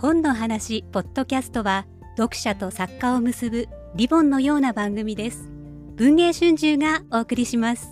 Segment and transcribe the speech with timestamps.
[0.00, 1.84] 本の話ポッドキャストは
[2.16, 5.50] 読者と作家を結ぶリボンのような番組です。
[5.96, 7.88] 文藝春秋がお送りします。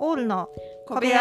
[0.00, 0.48] オールの
[0.88, 1.20] 小部屋。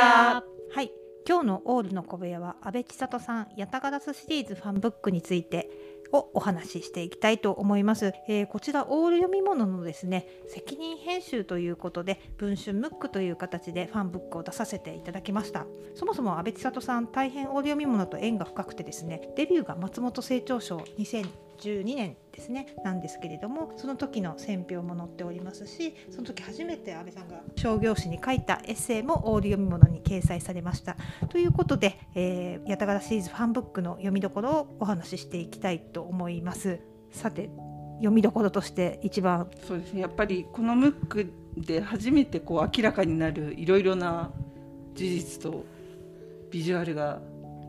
[0.74, 0.92] はい。
[1.28, 5.70] 今日のオールの小部屋は安倍千里さんヤタガラスシリーズファンブックについて
[6.12, 15.66] をお話ししていきたいと思います、えー、こちらオール読み物のですね責任編集ということで文春ムックという形でファンブックを出させていただきました。
[15.96, 20.84] そもそも安倍千里さん大変オール読み物と縁が深くてですねデビューが松本清張賞
[21.62, 30.98] 12年ですねなんですけれどもその時の選評も載っておりますしその時初めて安倍さんが商業誌に書いたエッセイもオール読み物に掲載されました。
[31.30, 36.80] ということで、えー、ヤタガラシリーズファンブックの読みどころをお話ししていきたいと思います。
[37.12, 37.50] さて
[37.98, 39.50] 読みどころとして一番。
[39.68, 40.02] そうですね。
[40.02, 44.32] やっぱりこのムックで初めてこう明らかになるいろいろな
[44.96, 45.64] 事実と
[46.50, 47.22] ビジュアルが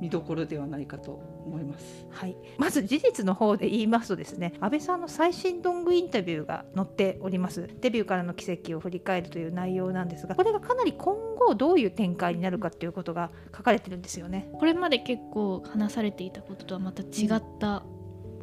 [0.02, 1.12] 見どころではないかと
[1.46, 2.08] 思います。
[2.10, 7.68] はい、まず事実の方で言いますとですね安倍さんの最新ロングインタビューが載っております。
[7.80, 14.50] デビューからの奇跡を振り返るという内容なんですがこれがかなり今後どういう展開になるかっていうことが書かれてるんですよね。
[14.54, 17.84] これまで結構話されていたこととはまた違った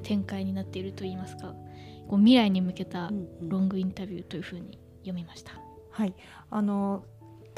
[0.02, 1.54] 展開になっているといいますか、
[2.08, 5.60] こう未来に向けたロングインタビューというふうに読みました。
[5.92, 6.14] はい。
[6.50, 7.04] あの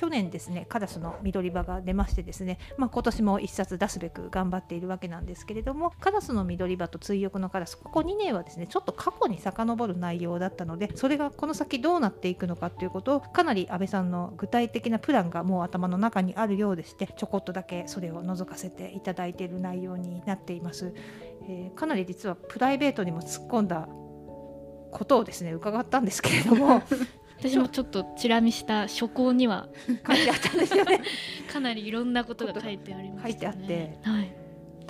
[0.02, 20.96] 去年ですねカラスの緑場が出ましてですね、まあ、今年も1冊出すべく頑張っているわけなんですけれどもカラスの緑場と追憶のカラスここ2年はですねちょっと過去に遡る内容だったのでそれがこの先どうなっていくのかということをかなり安倍さんの具体的なプランがもう頭の中にあるようでしてちょこっとだけそれを覗かせていただいている内容になっています。
[21.48, 23.88] えー、かなり実はプライベートにも突っ込んだ
[24.92, 26.82] ことをですね伺ったんですけれども
[27.42, 29.68] 私もちょっとチラ見した書稿には
[30.06, 31.02] 書いてあったんですよね。
[31.52, 34.32] かなりいろんなことが書いてあります、ね、 書いてあって、はい、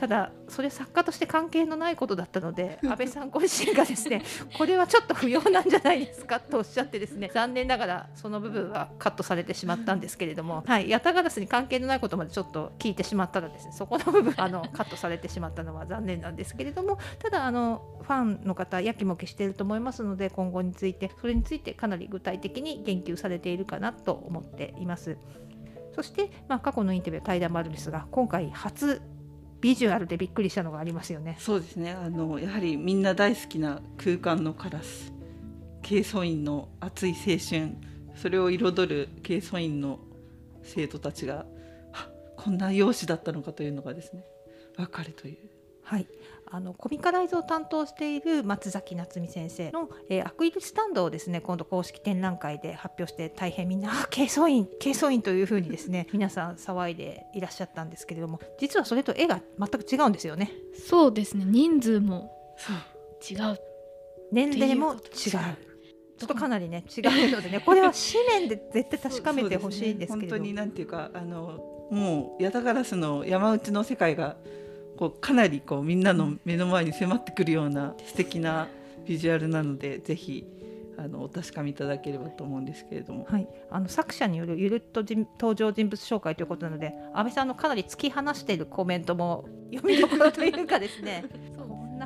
[0.01, 4.23] ただそれ作家として関係のないことだったので 安倍さんご自身がですね
[4.57, 25.15] これはちょっと不要なんじゃないですかとおっしゃってですね残念ながらその部分はカットされてしまったんですけれども、はい、ヤタガラスに関係のないことまでちょっと聞いてしまったらですねそこの部分あのカットされてしまったのは残念なんですけれどもただあのファンの方やきもきしていると思いますので今後についてそれについてかなり具体的に言及されているかなと思っています。
[25.93, 29.01] そして、まあ、過去のインタビューは対談もあるんですが今回初
[29.61, 31.37] ビジュアルでびっくりしたのがありますよね。
[31.39, 35.13] そうですねあのやはりみんな大好きな空間のカラス
[35.83, 37.75] 清掃員の熱い青春
[38.15, 39.99] それを彩る清掃員の
[40.63, 41.45] 生徒たちが
[42.37, 44.25] こんな容姿だったのかというのがですね
[44.75, 45.50] 分かるという。
[45.91, 46.07] はい。
[46.53, 60.51] あのコミカライズを担当している松崎夏美先生の、えー、アクリルスタンドをですね今度公式展覧会で発表して大変みんな「あ清掃員清掃員」 というふうにですね 皆さん騒いでいらっしゃったんですけれども実はそれと絵が全く違うんですよね。
[60.87, 61.45] そうですね。
[61.45, 62.31] 人数も
[63.29, 63.57] 違う。
[64.31, 64.99] 年齢も違う。
[64.99, 74.37] ちょっとかなりね違うのでね これは紙面で絶対確かめてほしいんですけれど、ね、本当になんていうかあのもうヤタガラスの山内の世界が
[75.01, 78.67] こうかなりこうみんなの目の前に迫ってくるような素敵な
[79.03, 80.45] ビジュアルなのでぜひ
[80.95, 91.25] あのお確かめいただければと思うんですけれども、はい、あの作者によるゆるっと登場人物紹介ということなので安倍さんのかなり突き放しているコメントも読みどころというかですね。
[91.57, 91.60] な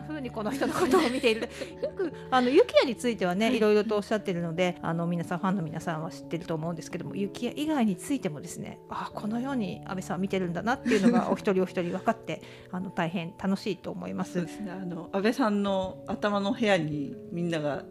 [0.07, 1.41] 風にこの人のことを見ている。
[1.81, 3.59] よくあのユキヤについてはねい。
[3.59, 14.33] ろいろとおっしゃってるのであの皆さんファンの皆さんは知ってると思うんですけどもユキヤ以外についてもですねあこのように安倍さんは見てるんだなっていうのが お一人お一人分かってあの大変楽しいと思います。
[14.33, 14.71] そうですね。
[14.71, 17.83] あの安倍さんの頭の部屋にみんなが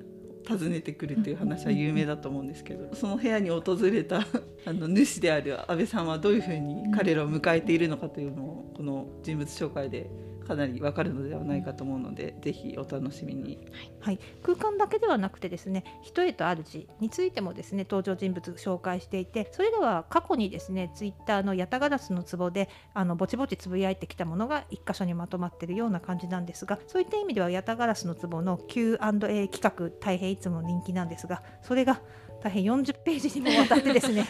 [0.46, 4.18] 訪ねてくるという話は有名だと思うんですけどその部屋に訪れた
[4.66, 10.10] あの主である安倍さんはどういうふうに彼らを迎えているのかというのをこの人物紹介で
[10.44, 13.58] かなりわかるのではないかと思うので、ぜひお楽しみに、
[14.00, 32.00] はい、空間だけではなくてですね一重と主についてもですね登場人物紹介していてそれでは過去にですねツイッターのヤタガラスの壺であのぼちぼちつぶやいてきたものが1箇所にまとまっているような感じなんですがそういった意味ではヤタガラスの壺の Q&A 企画大変いつも人気なんですがそれが
[32.42, 34.26] 大変40ページにもわたってですね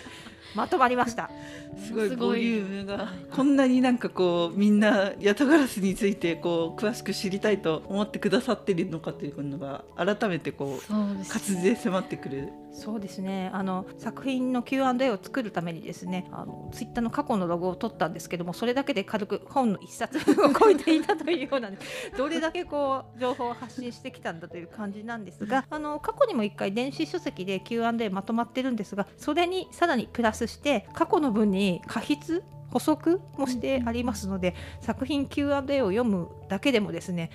[0.55, 1.31] まとまりました。
[1.87, 3.12] すごいボリュームが。
[3.31, 12.53] こんなになんかこうみんなヤタガラスについてこう詳しく知りたいと思ってくださってるのかというのが改めてこう活字で迫ってくる。
[12.75, 13.51] そうですね。
[13.53, 20.23] あの作品の Q&A を作るためにですねあのツイッターの過去のログを取ったんですけどもそれだけで軽く本の一冊を
[20.53, 21.79] 超えていたというような、ね、
[22.19, 37.31] どれだけこう情報を発信してきたんだという感じなんですがあの過去にも1回電子書籍で Q&A まとまってるんですがそれにさらにプラスして過去の文に過筆補足もしてありますので、作品 Q&A を読むだけでもですね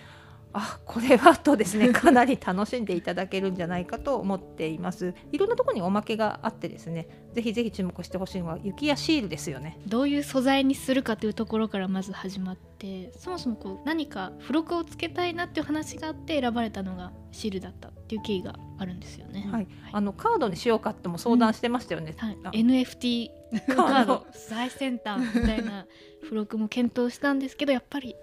[0.51, 5.13] あこれはとですね かなり楽しんでいただけるんじゃないかと思っています。
[5.31, 9.80] いろんなところにおまけがあってですねぜひぜひ注目してほしいのは雪やシールですよね。
[9.86, 19.48] どういう素材にするかというところからまず始まってそもそもこう何か付録をつけたいなっていう話があって選ばれたのがシールだったっていう経緯があるんですよね。
[19.51, 22.16] はい、あのカードにしようかっても相談してましたよね。
[22.19, 22.44] うん。
[22.44, 23.30] はい、 NFT
[23.75, 24.25] カード。
[24.34, 25.86] 最先端みたいな
[26.24, 28.16] 付録も検討したんですけどやっぱり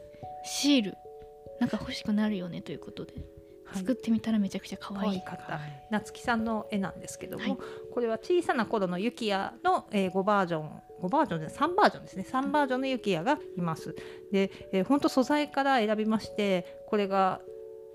[0.44, 0.99] シール
[1.60, 3.14] なんか欲しくなるよねということで。
[3.74, 5.22] 作ってみたらめちゃくちゃ可愛い。
[5.22, 5.60] かった。
[5.90, 7.58] 夏木さんの絵なんですけども、はい、
[7.92, 10.70] これは小さな頃のユキヤの、えー、5バージョン
[11.02, 12.26] 5バージョンで3バージョンですね。
[12.30, 13.94] 3バージョンのユキヤがいます。
[14.32, 17.40] で、えー、本当素材から選びましてこれが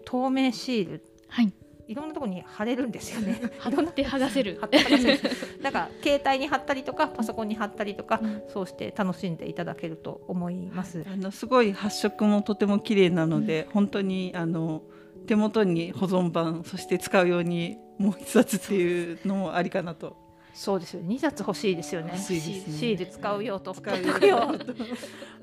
[0.06, 1.54] 透明シール、はい、
[1.88, 3.40] いろんなところに貼れるんですよね。
[3.60, 4.58] 貼って剥がせる。
[4.60, 5.20] 貼って剥がせる。
[5.62, 11.06] なんか携帯に貼ったりとかパソコンに貼ったりとか、うん、そうして楽しんでいただけると思います。
[11.12, 14.84] あのすごい発色もとても綺麗なので、うん、本当にあの
[15.28, 20.18] 手元に保存版そして使うようにもう一冊っていうのもありかなと
[20.54, 21.02] そうですよ。
[21.04, 22.18] 二冊欲しいですよね。
[22.18, 23.74] シール使うよと。
[23.74, 24.40] 使うよ。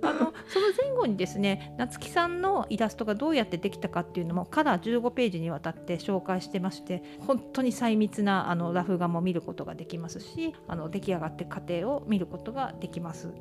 [0.02, 13.32] あのその前後にですね、夏木さんのイラストがどうやってできたかっていうのもカラー15ページにわたって紹介してまして、本当に細密なあのラフ画も見ることができますし、あの出来上がって過程を見ることができます。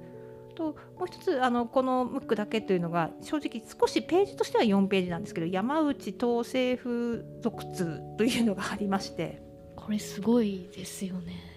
[0.57, 9.43] ともう一つあのこのムックだけというのが正直少しページとしては4ページなんですけど山内東政府属通というのがありまして
[9.75, 11.56] これすごいですよね。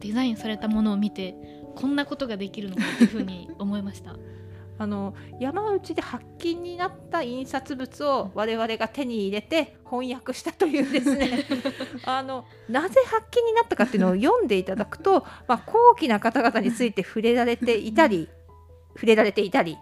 [0.00, 1.34] デザインされたものを見て
[1.76, 4.16] こんなことができるのかというふうに思いました。
[4.78, 11.44] あの山内で発禁になった印刷物を我々が手に入れて翻訳したというですね。
[12.06, 18.30] あのなぜ発禁になったかっていうのを読んでいただくと、まあ、高貴な方々について触れられていたり
[18.94, 19.76] 触れられていたり、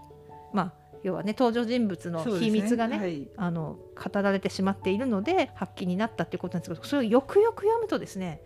[0.53, 0.73] まあ、
[1.03, 8.43] 要はね登場人物の秘密がね、ねはい、あの語られてしまっているので発禁になったっていうことなんですけどそれをよくよく読むとですね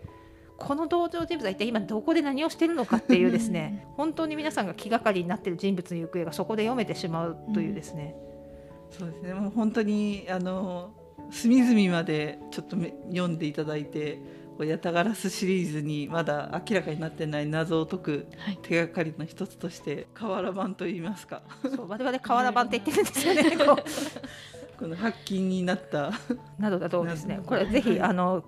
[0.57, 8.15] この登場人物は一体今どこで何をしてるのかっていうですね本当に皆さんが気がかりになっている人物の行方がそこで読めてしまうというですね、
[8.91, 9.33] うん、そうですね。
[9.33, 10.93] もう本当にあの
[11.31, 12.77] 隅々までちょっと
[13.09, 14.19] 読んでいただいて
[14.59, 18.27] ヤタガラスシリーズにまだ明らかになってない謎を解く
[18.61, 21.41] 手がかりの一つとして、瓦版といいますか。
[21.63, 23.57] そう我々瓦版って言ってるんですよね
[24.77, 26.11] この発禁になった。
[26.59, 28.43] などだとですねこれぜひあの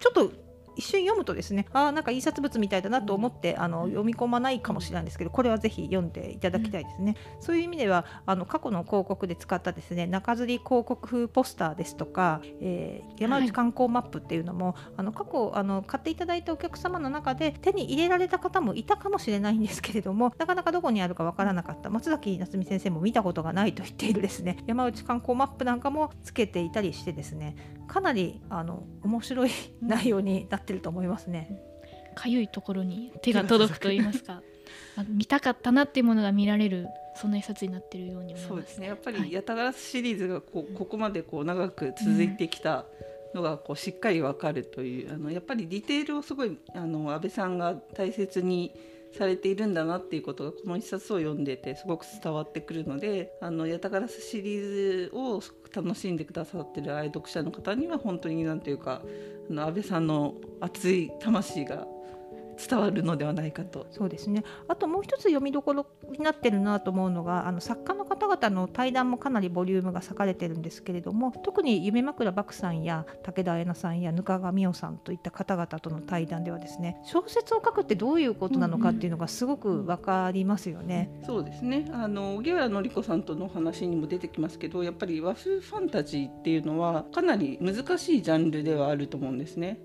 [0.00, 0.32] ちょっと
[0.76, 21.90] 一瞬読むとですねあなんか印刷物みたいだなと思ってあの読み込まないかもしれないんですけどこれはぜひ読んでいただきたいですね、うん、そういう意味ではあの過去の広告で使ったですね中吊り広告風ポスターですとか、えー、山内観光マップっていうのも、はい、あの過去あの買っていただいたお客様の中で手に入れられた方もいたかもしれないんですけれどもなかなかどこにあるかわからなかった。
[21.90, 24.58] 松崎夏美先生も見たことがないと言っているですね。
[24.66, 27.56] 山内観光マップなんかもつけていたりしてですね
[27.86, 29.50] かなりあの面白い
[29.82, 31.60] 内容になってると思いますね。
[32.14, 34.42] かゆいところに手が届くと言いますか。
[35.08, 38.86] 見たかったなっていうものが見られるそんな一冊になっているように思います、そうですね。
[38.86, 42.86] やっぱり「ヤタガラス」シリーズがこうここまでこう長く続いてきた
[43.34, 48.72] のがこうしっかりわかるという、あのやっぱりディテールをすごいあの安倍さんが大切に
[49.14, 55.40] されているんだなっていうことがこの一冊を読んでてすごく伝わってくるので「あのヤタガラス」シリーズを
[55.74, 59.02] 楽しんでくださってる愛読者の方には本当に何ていうか
[59.50, 61.86] あの安倍さんの熱い魂が
[62.56, 81.10] 伝わるのではないかとそうですねあともう一つ読みどころになってるなと思うのがあの作家の方々の対談もかなりボリュームが割かれてるんですけれども特に夢枕漠さんや武田彩奈さんやぬかがみおさんといった方々との対談ではですね小説を書くってどういうことなのかっていうのがすごく分かりますよね。
[81.12, 89.80] うんうん、そうですねあの荻原紀子さんとの話にも出てきますけどやっぱり和風ファンタジーっていうのはかなり難しいジャンルではあると思うんですね。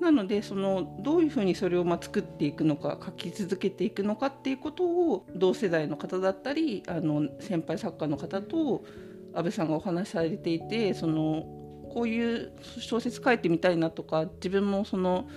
[0.00, 8.82] なのでそのどういうふうにそれをま作っていくのか書き続けていくのかっていうことを同世代の方だったりあの先輩作家の方と
[9.34, 11.44] 安倍さんがお話しされていてその
[11.92, 15.28] こういう小説書いてみたいなとか自分もその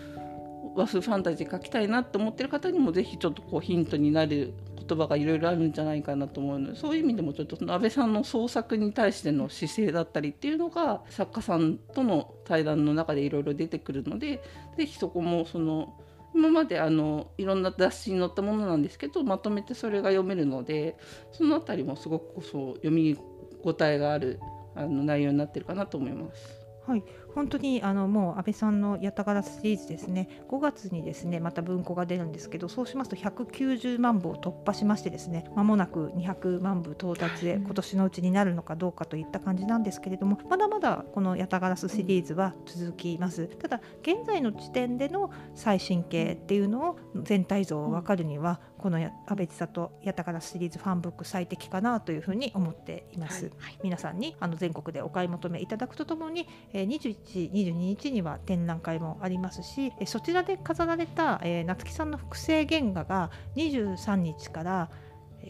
[0.75, 4.53] 和風ファンタジー書きたいなと思ってる方にもぜひちょっとこうヒントになる
[4.87, 14.41] 言葉がいろいろあるんじゃないかなと思うのでそういう意味でもちょっとその安倍さんの創作に対しての姿勢だったりっていうのが作家さんとの対談の中でいろいろ出てくるので
[14.77, 15.93] ぜひそこもその
[16.35, 20.97] 今まであのいろんな雑誌に載ったものなんですけどまとめてそれが読めるので
[21.31, 23.17] その辺りもすごくそう読み
[23.63, 24.39] 応えがある
[24.75, 26.63] あの内容になってるかなと思います。
[26.87, 27.03] はい、
[27.35, 30.27] 本当にあのもう安倍さんのヤタガラシリーズですね。
[30.49, 43.47] 5月にですねまた文庫が出るんですけどそうしますと190万部を突破しましてですねまもなく200万部到達へ今年のうちになるのかどうかといった感じなんですけれどもまだまだこのヤタガラスシリーズは続きます。
[43.47, 64.89] ただ現在の時点での最新形っていうのを全体像を分かるにはこの安倍千里ヤタガラスシリーズファンブック最適かなというふうに思っています、はい、皆さんにあの全国でお買い求めいただくとともに21、22日には展覧会もありますしそちらで飾られた、えー、夏木さんの複製原画が23日から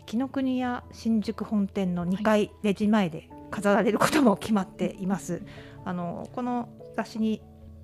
[0.06, 5.34] 紀ノ国屋新宿本店の2階レジ前で飾られることも決まっています。
[5.34, 5.44] はい、
[5.86, 7.42] あのこの雑誌に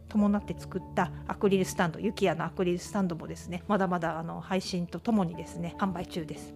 [0.08, 6.56] 伴って作ったアクリルスタンド雪屋のアクリルスタンドもですねまだまだあの配信とともにですね販売中です。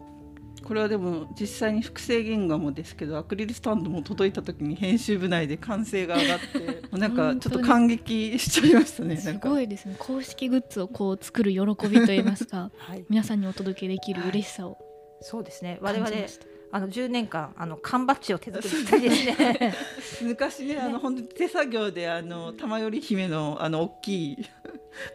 [0.63, 9.95] これはでも実際に複製原画もですけどアクリルスタンドも届いた時に編集部内で歓声が上がって なんかちょっと感激しちゃいましたねすごいですね。
[9.99, 14.79] 公式グッズをこう作る喜びといいますか、 はい、皆さんにお届けできる嬉しさを、はい、
[15.21, 15.77] そうですね。
[15.81, 16.09] 我々
[16.71, 19.75] あの10年間あの缶バッジを手作りしたりですね。
[20.23, 24.37] 昔ねあの本当に手作業であの玉より姫のあの大きい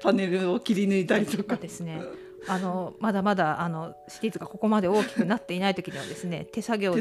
[0.00, 1.56] パネルを切り抜いたりとか。
[1.56, 2.00] ですね
[2.48, 6.94] あのまだまだあのシリーズがここまで大きくなっていない時にはですね 手作業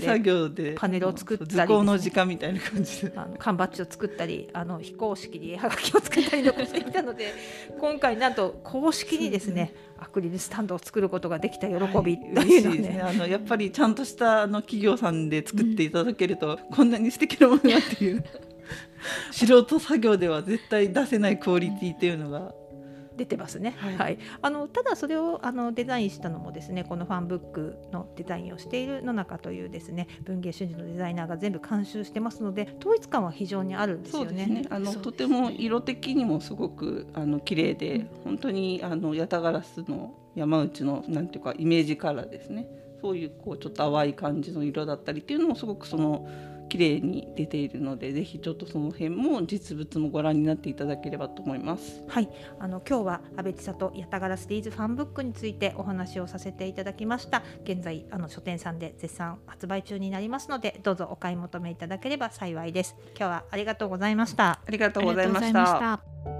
[0.49, 7.33] でパネルを作ったり、図工の時間みたいな感じであの缶バッジを作ったりあの非公式に絵はがきを作ったりとかしていたので
[7.79, 12.67] 今回なんと公式にですねアクリルスタンドを作ることができた喜びというのはね。
[12.67, 13.01] はい、ね。
[13.01, 18.23] あのやっぱりちゃんとしたあの企業さんで作っていただけると、うん、こんなに素敵なものだっていう。
[19.31, 22.53] 素人作業では絶対出せないクオリティっていうのが
[23.17, 34.45] 出てますね、はい、はい、あのただそれをあのデザインしたのもですねこのファンブックのデザインをしている野中というですね文芸春秋のデザイナーが全部監修してますので統一感は非常にあるんですよね。
[34.45, 34.63] ね。
[34.69, 42.67] あの、とても色的にもすごくあの綺麗で、うん、本当にあのヤタガラスの山内のなんていうかイメージカラーですね。
[43.01, 46.27] そういうこうちょっと淡い感じの色だったりっていうのもすごくその
[46.67, 52.03] 綺麗に出ているのでぜひちょっとその辺も実物もご覧になっていただければと思います。
[52.07, 52.29] はい。
[52.59, 57.43] あの今日は安倍千里八田柄シリーズファンブックについてお話をさせていただきました。
[57.63, 62.95] 現在あの書店さんで絶賛発売中になりますのでどうぞお買い求めいただければ幸いです。
[63.17, 64.61] 今日はありがとうございました。
[64.65, 66.36] ありがとうございました